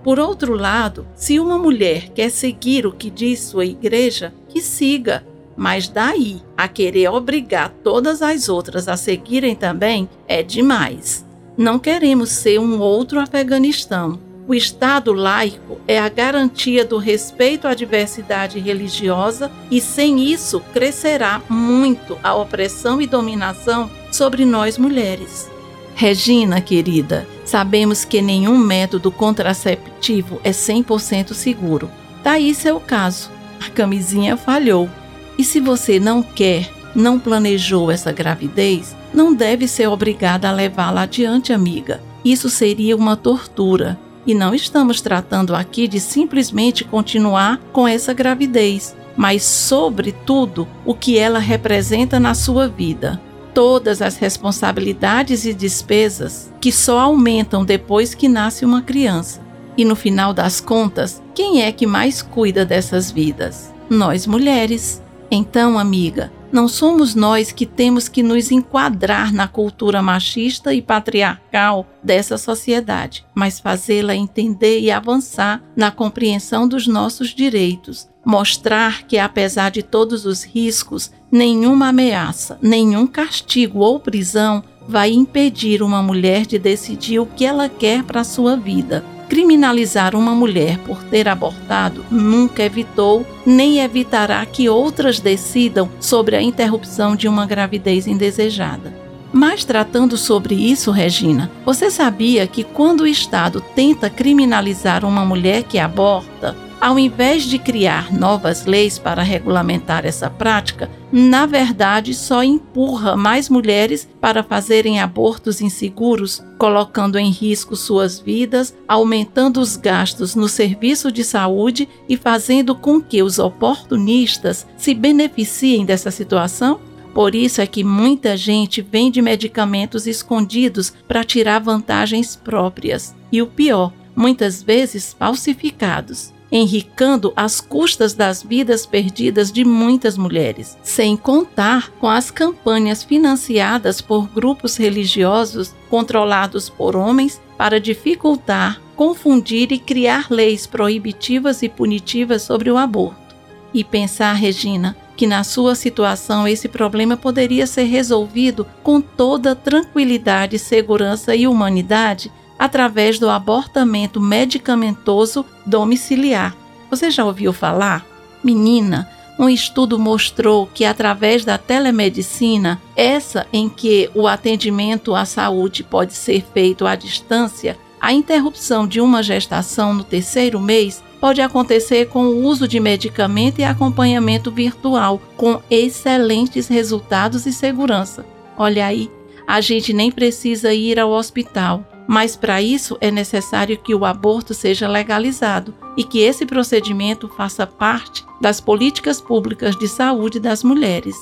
Por 0.04 0.20
outro 0.20 0.54
lado, 0.54 1.06
se 1.16 1.40
uma 1.40 1.58
mulher 1.58 2.10
quer 2.10 2.30
seguir 2.30 2.86
o 2.86 2.92
que 2.92 3.10
diz 3.10 3.40
sua 3.40 3.64
igreja, 3.64 4.32
que 4.48 4.60
siga, 4.60 5.26
mas 5.56 5.88
daí 5.88 6.42
a 6.56 6.68
querer 6.68 7.08
obrigar 7.08 7.70
todas 7.82 8.20
as 8.20 8.48
outras 8.48 8.86
a 8.86 8.96
seguirem 8.96 9.56
também 9.56 10.08
é 10.28 10.42
demais. 10.42 11.24
Não 11.56 11.78
queremos 11.78 12.28
ser 12.28 12.60
um 12.60 12.78
outro 12.78 13.18
Afeganistão. 13.18 14.20
O 14.48 14.54
Estado 14.54 15.12
laico 15.12 15.80
é 15.88 15.98
a 15.98 16.08
garantia 16.08 16.84
do 16.84 16.98
respeito 16.98 17.66
à 17.66 17.74
diversidade 17.74 18.60
religiosa 18.60 19.50
e, 19.68 19.80
sem 19.80 20.30
isso, 20.30 20.60
crescerá 20.72 21.42
muito 21.48 22.16
a 22.22 22.32
opressão 22.32 23.02
e 23.02 23.08
dominação 23.08 23.90
sobre 24.12 24.44
nós 24.44 24.78
mulheres. 24.78 25.50
Regina, 25.96 26.60
querida, 26.60 27.26
sabemos 27.44 28.04
que 28.04 28.22
nenhum 28.22 28.56
método 28.56 29.10
contraceptivo 29.10 30.40
é 30.44 30.50
100% 30.50 31.34
seguro. 31.34 31.90
Daí 32.22 32.54
seu 32.54 32.78
caso. 32.78 33.30
A 33.66 33.70
camisinha 33.70 34.36
falhou 34.36 34.88
e 35.36 35.42
se 35.42 35.58
você 35.58 35.98
não 35.98 36.22
quer, 36.22 36.70
não 36.94 37.18
planejou 37.18 37.90
essa 37.90 38.12
gravidez, 38.12 38.94
não 39.12 39.34
deve 39.34 39.66
ser 39.66 39.88
obrigada 39.88 40.48
a 40.48 40.52
levá-la 40.52 41.02
adiante, 41.02 41.52
amiga. 41.52 42.00
Isso 42.24 42.48
seria 42.48 42.96
uma 42.96 43.16
tortura. 43.16 43.98
E 44.26 44.35
não 44.35 44.54
estamos 44.54 45.00
tratando 45.00 45.54
aqui 45.54 45.87
de 45.87 46.00
simplesmente 46.00 46.83
continuar 46.83 47.59
com 47.73 47.87
essa 47.87 48.12
gravidez, 48.12 48.97
mas, 49.16 49.45
sobretudo, 49.45 50.66
o 50.85 50.95
que 50.95 51.16
ela 51.16 51.38
representa 51.38 52.18
na 52.18 52.35
sua 52.35 52.66
vida. 52.66 53.21
Todas 53.54 54.02
as 54.02 54.16
responsabilidades 54.16 55.47
e 55.47 55.54
despesas 55.54 56.52
que 56.61 56.73
só 56.73 56.99
aumentam 56.99 57.64
depois 57.64 58.14
que 58.14 58.28
nasce 58.28 58.64
uma 58.64 58.83
criança. 58.83 59.40
E 59.76 59.85
no 59.85 59.95
final 59.95 60.35
das 60.35 60.61
contas, 60.61 61.23
quem 61.35 61.62
é 61.62 61.71
que 61.71 61.87
mais 61.87 62.21
cuida 62.21 62.64
dessas 62.64 63.11
vidas? 63.11 63.73
Nós 63.88 64.26
mulheres. 64.26 65.02
Então, 65.30 65.78
amiga, 65.78 66.33
não 66.56 66.68
somos 66.68 67.14
nós 67.14 67.52
que 67.52 67.66
temos 67.66 68.08
que 68.08 68.22
nos 68.22 68.50
enquadrar 68.50 69.30
na 69.30 69.46
cultura 69.46 70.00
machista 70.00 70.72
e 70.72 70.80
patriarcal 70.80 71.86
dessa 72.02 72.38
sociedade, 72.38 73.26
mas 73.34 73.60
fazê-la 73.60 74.16
entender 74.16 74.80
e 74.80 74.90
avançar 74.90 75.62
na 75.76 75.90
compreensão 75.90 76.66
dos 76.66 76.86
nossos 76.86 77.34
direitos. 77.34 78.08
Mostrar 78.25 79.02
que, 79.02 79.18
apesar 79.18 79.70
de 79.70 79.82
todos 79.82 80.25
os 80.25 80.44
riscos, 80.44 81.12
nenhuma 81.30 81.88
ameaça, 81.88 82.58
nenhum 82.62 83.06
castigo 83.06 83.80
ou 83.80 84.00
prisão 84.00 84.64
vai 84.88 85.12
impedir 85.12 85.82
uma 85.82 86.02
mulher 86.02 86.46
de 86.46 86.58
decidir 86.58 87.18
o 87.18 87.26
que 87.26 87.44
ela 87.44 87.68
quer 87.68 88.02
para 88.02 88.22
a 88.22 88.25
sua 88.25 88.56
vida 88.56 89.04
Criminalizar 89.28 90.14
uma 90.14 90.35
mulher 90.35 90.78
por 90.78 91.02
ter 91.02 91.28
abortado 91.28 92.04
nunca 92.11 92.62
evitou 92.62 93.26
nem 93.45 93.80
evitará 93.80 94.45
que 94.47 94.68
outras 94.68 95.18
decidam 95.18 95.90
sobre 96.00 96.37
a 96.37 96.42
interrupção 96.42 97.16
de 97.16 97.26
uma 97.26 97.45
gravidez 97.45 98.06
indesejada. 98.06 98.95
Mas 99.33 99.64
tratando 99.64 100.16
sobre 100.16 100.54
isso, 100.54 100.90
Regina, 100.90 101.50
você 101.64 101.90
sabia 101.90 102.47
que 102.47 102.62
quando 102.62 103.00
o 103.02 103.06
Estado 103.06 103.61
tenta 103.75 104.09
criminalizar 104.09 105.04
uma 105.04 105.25
mulher 105.25 105.64
que 105.64 105.78
aborta, 105.78 106.56
ao 106.80 106.99
invés 106.99 107.45
de 107.45 107.59
criar 107.59 108.12
novas 108.12 108.66
leis 108.66 108.99
para 108.99 109.23
regulamentar 109.23 110.04
essa 110.04 110.28
prática, 110.28 110.90
na 111.11 111.47
verdade 111.47 112.14
só 112.14 112.42
empurra 112.42 113.16
mais 113.16 113.49
mulheres 113.49 114.06
para 114.21 114.42
fazerem 114.42 115.00
abortos 115.00 115.61
inseguros, 115.61 116.45
colocando 116.59 117.18
em 117.18 117.30
risco 117.30 117.75
suas 117.75 118.21
vidas, 118.21 118.76
aumentando 118.87 119.59
os 119.59 119.76
gastos 119.76 120.35
no 120.35 120.49
serviço 120.49 121.11
de 121.11 121.25
saúde 121.25 121.88
e 122.09 122.16
fazendo 122.16 122.75
com 122.75 123.00
que 123.00 123.23
os 123.23 123.38
oportunistas 123.38 124.66
se 124.76 124.95
beneficiem 124.95 125.85
dessa 125.85 126.11
situação? 126.11 126.80
Por 127.14 127.35
isso 127.35 127.62
é 127.62 127.66
que 127.66 127.83
muita 127.83 128.37
gente 128.37 128.83
vende 128.83 129.23
medicamentos 129.23 130.06
escondidos 130.06 130.92
para 131.09 131.25
tirar 131.25 131.61
vantagens 131.61 132.37
próprias. 132.37 133.14
E 133.33 133.40
o 133.40 133.47
pior, 133.47 133.90
muitas 134.14 134.62
vezes 134.62 135.16
falsificados 135.18 136.36
enricando 136.50 137.32
às 137.34 137.60
custas 137.60 138.14
das 138.14 138.42
vidas 138.42 138.86
perdidas 138.86 139.50
de 139.50 139.64
muitas 139.64 140.16
mulheres, 140.16 140.76
sem 140.82 141.16
contar 141.16 141.90
com 142.00 142.08
as 142.08 142.30
campanhas 142.30 143.02
financiadas 143.02 144.00
por 144.00 144.28
grupos 144.28 144.76
religiosos 144.76 145.74
controlados 145.90 146.68
por 146.68 146.94
homens 146.94 147.40
para 147.56 147.80
dificultar, 147.80 148.80
confundir 148.94 149.72
e 149.72 149.78
criar 149.78 150.26
leis 150.30 150.66
proibitivas 150.66 151.62
e 151.62 151.68
punitivas 151.68 152.42
sobre 152.42 152.70
o 152.70 152.76
aborto. 152.76 153.34
E 153.74 153.82
pensar, 153.82 154.32
Regina, 154.34 154.96
que 155.16 155.26
na 155.26 155.42
sua 155.42 155.74
situação 155.74 156.46
esse 156.46 156.68
problema 156.68 157.16
poderia 157.16 157.66
ser 157.66 157.84
resolvido 157.84 158.66
com 158.82 159.00
toda 159.00 159.54
tranquilidade, 159.54 160.58
segurança 160.58 161.34
e 161.34 161.46
humanidade 161.46 162.30
através 162.58 163.18
do 163.18 163.28
abortamento 163.28 164.20
medicamentoso 164.20 165.44
domiciliar. 165.64 166.56
Você 166.90 167.10
já 167.10 167.25
ouviu 167.25 167.52
falar? 167.52 168.06
Menina, 168.42 169.08
um 169.38 169.48
estudo 169.48 169.98
mostrou 169.98 170.66
que 170.72 170.84
através 170.84 171.44
da 171.44 171.58
telemedicina, 171.58 172.80
essa 172.94 173.46
em 173.52 173.68
que 173.68 174.10
o 174.14 174.26
atendimento 174.26 175.14
à 175.14 175.25
saúde 175.25 175.84
pode 175.84 176.14
ser 176.14 176.42
feito 176.54 176.86
à 176.86 176.94
distância, 176.94 177.76
a 178.00 178.12
interrupção 178.12 178.86
de 178.86 179.00
uma 179.00 179.22
gestação 179.22 179.92
no 179.92 180.04
terceiro 180.04 180.60
mês 180.60 181.02
pode 181.20 181.40
acontecer 181.40 182.08
com 182.08 182.26
o 182.26 182.44
uso 182.44 182.68
de 182.68 182.78
medicamento 182.78 183.58
e 183.58 183.64
acompanhamento 183.64 184.50
virtual, 184.50 185.20
com 185.36 185.60
excelentes 185.70 186.68
resultados 186.68 187.46
e 187.46 187.52
segurança. 187.52 188.25
Olha 188.56 188.86
aí, 188.86 189.10
a 189.46 189.60
gente 189.60 189.92
nem 189.92 190.10
precisa 190.10 190.72
ir 190.72 190.98
ao 190.98 191.10
hospital 191.10 191.84
mas 192.06 192.36
para 192.36 192.62
isso 192.62 192.96
é 193.00 193.10
necessário 193.10 193.78
que 193.78 193.94
o 193.94 194.04
aborto 194.04 194.54
seja 194.54 194.88
legalizado 194.88 195.75
e 195.96 196.04
que 196.04 196.20
esse 196.20 196.46
procedimento 196.46 197.28
faça 197.28 197.66
parte 197.66 198.25
das 198.40 198.60
políticas 198.60 199.20
públicas 199.20 199.76
de 199.76 199.88
saúde 199.88 200.38
das 200.38 200.62
mulheres. 200.62 201.16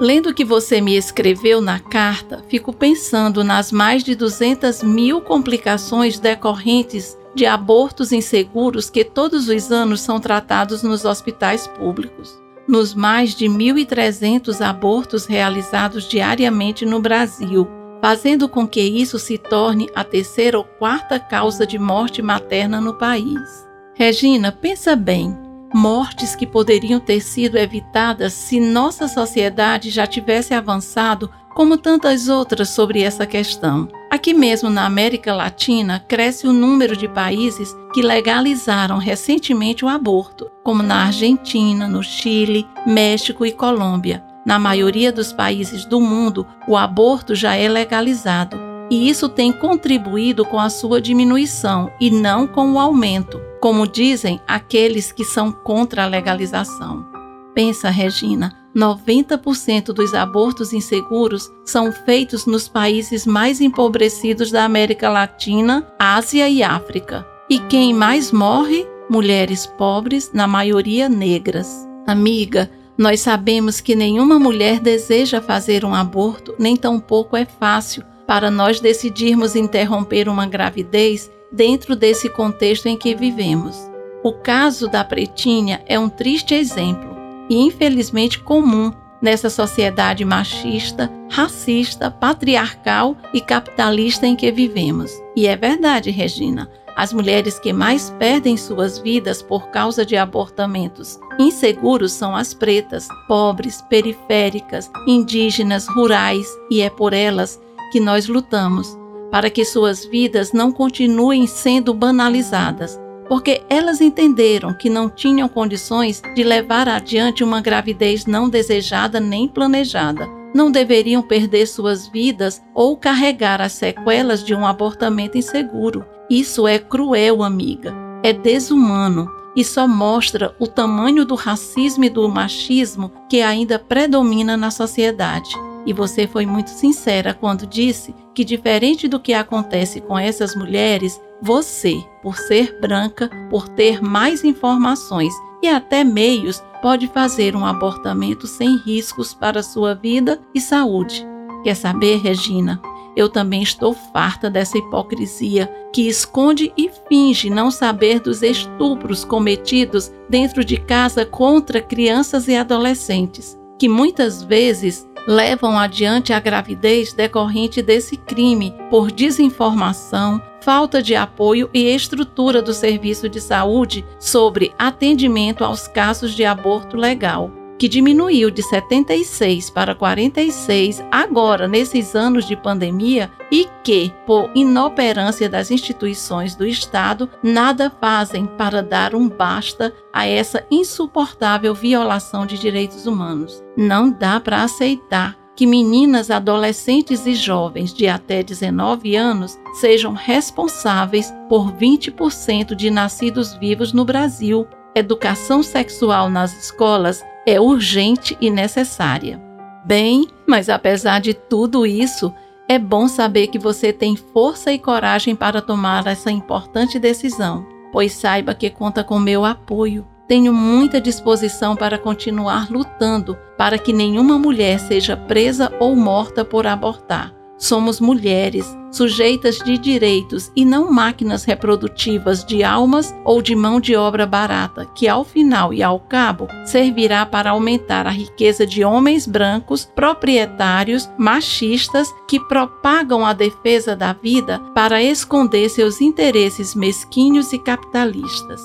Lendo 0.00 0.30
o 0.30 0.34
que 0.34 0.46
você 0.46 0.80
me 0.80 0.96
escreveu 0.96 1.60
na 1.60 1.78
carta, 1.78 2.42
fico 2.48 2.72
pensando 2.72 3.44
nas 3.44 3.70
mais 3.70 4.02
de 4.02 4.14
200 4.14 4.82
mil 4.82 5.20
complicações 5.20 6.18
decorrentes 6.18 7.18
de 7.34 7.44
abortos 7.44 8.10
inseguros 8.10 8.88
que 8.88 9.04
todos 9.04 9.48
os 9.48 9.70
anos 9.70 10.00
são 10.00 10.18
tratados 10.18 10.82
nos 10.82 11.04
hospitais 11.04 11.66
públicos. 11.66 12.40
nos 12.68 12.94
mais 12.94 13.34
de 13.34 13.46
1.300 13.46 14.60
abortos 14.60 15.26
realizados 15.26 16.08
diariamente 16.08 16.86
no 16.86 17.00
Brasil, 17.00 17.68
fazendo 18.00 18.48
com 18.48 18.66
que 18.66 18.80
isso 18.80 19.18
se 19.18 19.36
torne 19.36 19.88
a 19.94 20.02
terceira 20.02 20.58
ou 20.58 20.64
quarta 20.64 21.18
causa 21.18 21.66
de 21.66 21.78
morte 21.78 22.22
materna 22.22 22.80
no 22.80 22.94
país. 22.94 23.68
Regina, 23.94 24.50
pensa 24.50 24.96
bem 24.96 25.36
mortes 25.72 26.34
que 26.34 26.46
poderiam 26.46 26.98
ter 26.98 27.20
sido 27.20 27.56
evitadas 27.56 28.32
se 28.32 28.58
nossa 28.58 29.06
sociedade 29.06 29.90
já 29.90 30.06
tivesse 30.06 30.52
avançado 30.52 31.30
como 31.54 31.76
tantas 31.76 32.28
outras 32.28 32.70
sobre 32.70 33.02
essa 33.02 33.26
questão. 33.26 33.88
Aqui 34.10 34.32
mesmo 34.32 34.70
na 34.70 34.86
América 34.86 35.34
Latina, 35.34 36.00
cresce 36.00 36.46
o 36.46 36.52
número 36.52 36.96
de 36.96 37.08
países 37.08 37.76
que 37.92 38.02
legalizaram 38.02 38.98
recentemente 38.98 39.84
o 39.84 39.88
aborto, 39.88 40.50
como 40.64 40.82
na 40.82 41.06
Argentina, 41.06 41.88
no 41.88 42.02
Chile, 42.02 42.66
México 42.86 43.44
e 43.44 43.52
Colômbia. 43.52 44.29
Na 44.44 44.58
maioria 44.58 45.12
dos 45.12 45.32
países 45.32 45.84
do 45.84 46.00
mundo, 46.00 46.46
o 46.66 46.76
aborto 46.76 47.34
já 47.34 47.54
é 47.54 47.68
legalizado, 47.68 48.56
e 48.90 49.08
isso 49.08 49.28
tem 49.28 49.52
contribuído 49.52 50.44
com 50.44 50.58
a 50.58 50.70
sua 50.70 51.00
diminuição 51.00 51.90
e 52.00 52.10
não 52.10 52.46
com 52.46 52.72
o 52.72 52.78
aumento 52.78 53.50
como 53.60 53.86
dizem 53.86 54.40
aqueles 54.48 55.12
que 55.12 55.24
são 55.24 55.52
contra 55.52 56.04
a 56.04 56.06
legalização. 56.06 57.06
Pensa, 57.54 57.90
Regina, 57.90 58.56
90% 58.74 59.92
dos 59.92 60.14
abortos 60.14 60.72
inseguros 60.72 61.50
são 61.64 61.92
feitos 61.92 62.46
nos 62.46 62.68
países 62.68 63.26
mais 63.26 63.60
empobrecidos 63.60 64.50
da 64.50 64.64
América 64.64 65.10
Latina, 65.10 65.86
Ásia 65.98 66.48
e 66.48 66.62
África. 66.62 67.26
E 67.48 67.58
quem 67.58 67.92
mais 67.92 68.32
morre? 68.32 68.86
Mulheres 69.10 69.66
pobres, 69.66 70.30
na 70.32 70.46
maioria 70.46 71.08
negras. 71.08 71.86
Amiga, 72.06 72.70
nós 73.00 73.20
sabemos 73.20 73.80
que 73.80 73.96
nenhuma 73.96 74.38
mulher 74.38 74.78
deseja 74.78 75.40
fazer 75.40 75.86
um 75.86 75.94
aborto, 75.94 76.54
nem 76.58 76.76
tampouco 76.76 77.34
é 77.34 77.46
fácil 77.46 78.04
para 78.26 78.50
nós 78.50 78.78
decidirmos 78.78 79.56
interromper 79.56 80.28
uma 80.28 80.44
gravidez 80.44 81.30
dentro 81.50 81.96
desse 81.96 82.28
contexto 82.28 82.88
em 82.88 82.98
que 82.98 83.14
vivemos. 83.14 83.74
O 84.22 84.34
caso 84.34 84.86
da 84.86 85.02
Pretinha 85.02 85.80
é 85.86 85.98
um 85.98 86.10
triste 86.10 86.54
exemplo 86.54 87.16
e 87.48 87.56
infelizmente 87.56 88.38
comum 88.38 88.92
nessa 89.22 89.48
sociedade 89.48 90.22
machista, 90.22 91.10
racista, 91.30 92.10
patriarcal 92.10 93.16
e 93.32 93.40
capitalista 93.40 94.26
em 94.26 94.36
que 94.36 94.52
vivemos. 94.52 95.10
E 95.34 95.46
é 95.46 95.56
verdade, 95.56 96.10
Regina. 96.10 96.70
As 96.96 97.12
mulheres 97.12 97.58
que 97.58 97.72
mais 97.72 98.10
perdem 98.18 98.56
suas 98.56 98.98
vidas 98.98 99.42
por 99.42 99.68
causa 99.68 100.04
de 100.04 100.16
abortamentos 100.16 101.18
inseguros 101.38 102.12
são 102.12 102.36
as 102.36 102.52
pretas, 102.52 103.08
pobres, 103.26 103.80
periféricas, 103.82 104.90
indígenas, 105.06 105.86
rurais, 105.88 106.46
e 106.70 106.82
é 106.82 106.90
por 106.90 107.12
elas 107.12 107.60
que 107.90 107.98
nós 107.98 108.28
lutamos 108.28 109.00
para 109.30 109.48
que 109.48 109.64
suas 109.64 110.04
vidas 110.04 110.52
não 110.52 110.72
continuem 110.72 111.46
sendo 111.46 111.94
banalizadas, 111.94 112.98
porque 113.28 113.62
elas 113.70 114.00
entenderam 114.00 114.74
que 114.74 114.90
não 114.90 115.08
tinham 115.08 115.48
condições 115.48 116.20
de 116.34 116.42
levar 116.42 116.88
adiante 116.88 117.44
uma 117.44 117.60
gravidez 117.60 118.26
não 118.26 118.48
desejada 118.48 119.20
nem 119.20 119.46
planejada. 119.46 120.28
Não 120.52 120.68
deveriam 120.68 121.22
perder 121.22 121.66
suas 121.66 122.08
vidas 122.08 122.60
ou 122.74 122.96
carregar 122.96 123.60
as 123.60 123.72
sequelas 123.72 124.42
de 124.44 124.52
um 124.52 124.66
abortamento 124.66 125.38
inseguro. 125.38 126.04
Isso 126.30 126.68
é 126.68 126.78
cruel, 126.78 127.42
amiga. 127.42 127.92
É 128.22 128.32
desumano 128.32 129.28
e 129.56 129.64
só 129.64 129.88
mostra 129.88 130.54
o 130.60 130.66
tamanho 130.66 131.24
do 131.24 131.34
racismo 131.34 132.04
e 132.04 132.08
do 132.08 132.28
machismo 132.28 133.10
que 133.28 133.42
ainda 133.42 133.80
predomina 133.80 134.56
na 134.56 134.70
sociedade. 134.70 135.50
E 135.84 135.92
você 135.92 136.28
foi 136.28 136.46
muito 136.46 136.70
sincera 136.70 137.34
quando 137.34 137.66
disse 137.66 138.14
que, 138.32 138.44
diferente 138.44 139.08
do 139.08 139.18
que 139.18 139.32
acontece 139.34 140.00
com 140.00 140.16
essas 140.16 140.54
mulheres, 140.54 141.20
você, 141.42 141.96
por 142.22 142.36
ser 142.36 142.78
branca, 142.80 143.28
por 143.48 143.68
ter 143.68 144.00
mais 144.00 144.44
informações 144.44 145.32
e 145.60 145.68
até 145.68 146.04
meios, 146.04 146.62
pode 146.80 147.08
fazer 147.08 147.56
um 147.56 147.66
abortamento 147.66 148.46
sem 148.46 148.76
riscos 148.76 149.34
para 149.34 149.62
sua 149.62 149.94
vida 149.94 150.40
e 150.54 150.60
saúde. 150.60 151.26
Quer 151.64 151.74
saber, 151.74 152.18
Regina? 152.18 152.80
Eu 153.16 153.28
também 153.28 153.62
estou 153.62 153.92
farta 153.92 154.48
dessa 154.48 154.78
hipocrisia 154.78 155.70
que 155.92 156.08
esconde 156.08 156.72
e 156.76 156.90
finge 157.08 157.50
não 157.50 157.70
saber 157.70 158.20
dos 158.20 158.42
estupros 158.42 159.24
cometidos 159.24 160.12
dentro 160.28 160.64
de 160.64 160.76
casa 160.76 161.26
contra 161.26 161.82
crianças 161.82 162.48
e 162.48 162.56
adolescentes, 162.56 163.58
que 163.78 163.88
muitas 163.88 164.42
vezes 164.42 165.08
levam 165.26 165.78
adiante 165.78 166.32
a 166.32 166.40
gravidez 166.40 167.12
decorrente 167.12 167.82
desse 167.82 168.16
crime 168.16 168.74
por 168.88 169.10
desinformação, 169.10 170.40
falta 170.60 171.02
de 171.02 171.14
apoio 171.14 171.68
e 171.74 171.94
estrutura 171.94 172.62
do 172.62 172.72
serviço 172.72 173.28
de 173.28 173.40
saúde 173.40 174.04
sobre 174.18 174.72
atendimento 174.78 175.64
aos 175.64 175.86
casos 175.88 176.34
de 176.34 176.44
aborto 176.44 176.96
legal 176.96 177.59
que 177.80 177.88
diminuiu 177.88 178.50
de 178.50 178.62
76 178.62 179.70
para 179.70 179.94
46 179.94 181.02
agora 181.10 181.66
nesses 181.66 182.14
anos 182.14 182.44
de 182.44 182.54
pandemia 182.54 183.30
e 183.50 183.66
que, 183.82 184.12
por 184.26 184.50
inoperância 184.54 185.48
das 185.48 185.70
instituições 185.70 186.54
do 186.54 186.66
Estado, 186.66 187.26
nada 187.42 187.90
fazem 187.98 188.44
para 188.44 188.82
dar 188.82 189.14
um 189.14 189.26
basta 189.26 189.94
a 190.12 190.26
essa 190.26 190.62
insuportável 190.70 191.74
violação 191.74 192.44
de 192.44 192.58
direitos 192.58 193.06
humanos. 193.06 193.64
Não 193.74 194.10
dá 194.10 194.38
para 194.38 194.62
aceitar 194.62 195.38
que 195.56 195.66
meninas, 195.66 196.30
adolescentes 196.30 197.24
e 197.24 197.34
jovens 197.34 197.94
de 197.94 198.06
até 198.06 198.42
19 198.42 199.16
anos 199.16 199.58
sejam 199.80 200.12
responsáveis 200.12 201.32
por 201.48 201.72
20% 201.72 202.74
de 202.74 202.90
nascidos 202.90 203.54
vivos 203.54 203.94
no 203.94 204.04
Brasil. 204.04 204.66
Educação 204.94 205.62
sexual 205.62 206.28
nas 206.28 206.52
escolas 206.64 207.24
é 207.46 207.60
urgente 207.60 208.36
e 208.40 208.50
necessária. 208.50 209.40
Bem, 209.84 210.26
mas 210.46 210.68
apesar 210.68 211.20
de 211.20 211.32
tudo 211.34 211.86
isso, 211.86 212.32
é 212.68 212.78
bom 212.78 213.08
saber 213.08 213.48
que 213.48 213.58
você 213.58 213.92
tem 213.92 214.14
força 214.14 214.72
e 214.72 214.78
coragem 214.78 215.34
para 215.34 215.60
tomar 215.60 216.06
essa 216.06 216.30
importante 216.30 216.98
decisão, 216.98 217.66
pois 217.92 218.12
saiba 218.12 218.54
que 218.54 218.70
conta 218.70 219.02
com 219.02 219.18
meu 219.18 219.44
apoio. 219.44 220.06
Tenho 220.28 220.52
muita 220.52 221.00
disposição 221.00 221.74
para 221.74 221.98
continuar 221.98 222.70
lutando 222.70 223.36
para 223.58 223.76
que 223.76 223.92
nenhuma 223.92 224.38
mulher 224.38 224.78
seja 224.78 225.16
presa 225.16 225.72
ou 225.80 225.96
morta 225.96 226.44
por 226.44 226.66
abortar. 226.66 227.39
Somos 227.60 228.00
mulheres, 228.00 228.74
sujeitas 228.90 229.58
de 229.58 229.76
direitos 229.76 230.50
e 230.56 230.64
não 230.64 230.90
máquinas 230.90 231.44
reprodutivas 231.44 232.42
de 232.42 232.64
almas 232.64 233.14
ou 233.22 233.42
de 233.42 233.54
mão 233.54 233.78
de 233.78 233.94
obra 233.94 234.24
barata, 234.26 234.86
que 234.94 235.06
ao 235.06 235.24
final 235.24 235.70
e 235.70 235.82
ao 235.82 236.00
cabo 236.00 236.48
servirá 236.64 237.26
para 237.26 237.50
aumentar 237.50 238.06
a 238.06 238.10
riqueza 238.10 238.66
de 238.66 238.82
homens 238.82 239.26
brancos, 239.26 239.84
proprietários, 239.94 241.06
machistas, 241.18 242.08
que 242.26 242.40
propagam 242.40 243.26
a 243.26 243.34
defesa 243.34 243.94
da 243.94 244.14
vida 244.14 244.58
para 244.74 245.02
esconder 245.02 245.68
seus 245.68 246.00
interesses 246.00 246.74
mesquinhos 246.74 247.52
e 247.52 247.58
capitalistas. 247.58 248.62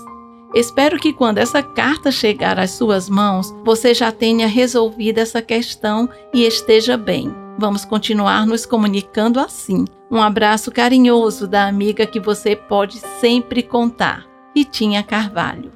Espero 0.53 0.97
que 0.97 1.11
quando 1.11 1.39
essa 1.39 1.61
carta 1.61 2.11
chegar 2.11 2.57
às 2.57 2.71
suas 2.71 3.09
mãos, 3.09 3.53
você 3.65 3.93
já 3.93 4.09
tenha 4.09 4.47
resolvido 4.47 5.17
essa 5.17 5.41
questão 5.41 6.07
e 6.33 6.45
esteja 6.45 6.95
bem. 6.95 7.44
Vamos 7.57 7.85
continuar 7.85 8.45
nos 8.45 8.65
comunicando 8.65 9.39
assim. 9.39 9.85
Um 10.11 10.21
abraço 10.21 10.71
carinhoso 10.71 11.47
da 11.47 11.67
amiga 11.67 12.05
que 12.05 12.19
você 12.19 12.55
pode 12.55 12.99
sempre 13.19 13.63
contar. 13.63 14.25
Ritinha 14.55 15.03
Carvalho. 15.03 15.71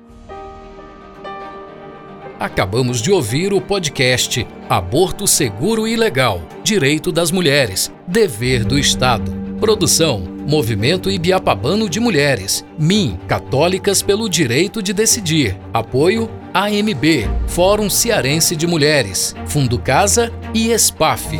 Acabamos 2.40 3.02
de 3.02 3.12
ouvir 3.12 3.52
o 3.54 3.60
podcast 3.60 4.48
Aborto 4.70 5.28
Seguro 5.28 5.86
e 5.86 5.98
Legal 5.98 6.42
Direito 6.64 7.12
das 7.12 7.32
Mulheres 7.32 7.92
Dever 8.08 8.64
do 8.66 8.80
Estado. 8.80 9.32
Produção: 9.60 10.24
Movimento 10.48 11.12
Ibiapabano 11.12 11.90
de 11.90 12.00
Mulheres. 12.00 12.66
MIM 12.78 13.18
Católicas 13.28 14.02
pelo 14.02 14.30
Direito 14.30 14.82
de 14.82 14.94
Decidir. 14.94 15.58
Apoio: 15.74 16.30
AMB 16.54 17.30
Fórum 17.48 17.90
Cearense 17.90 18.56
de 18.56 18.66
Mulheres. 18.66 19.36
Fundo 19.46 19.78
Casa 19.78 20.32
e 20.54 20.72
ESPAF. 20.72 21.38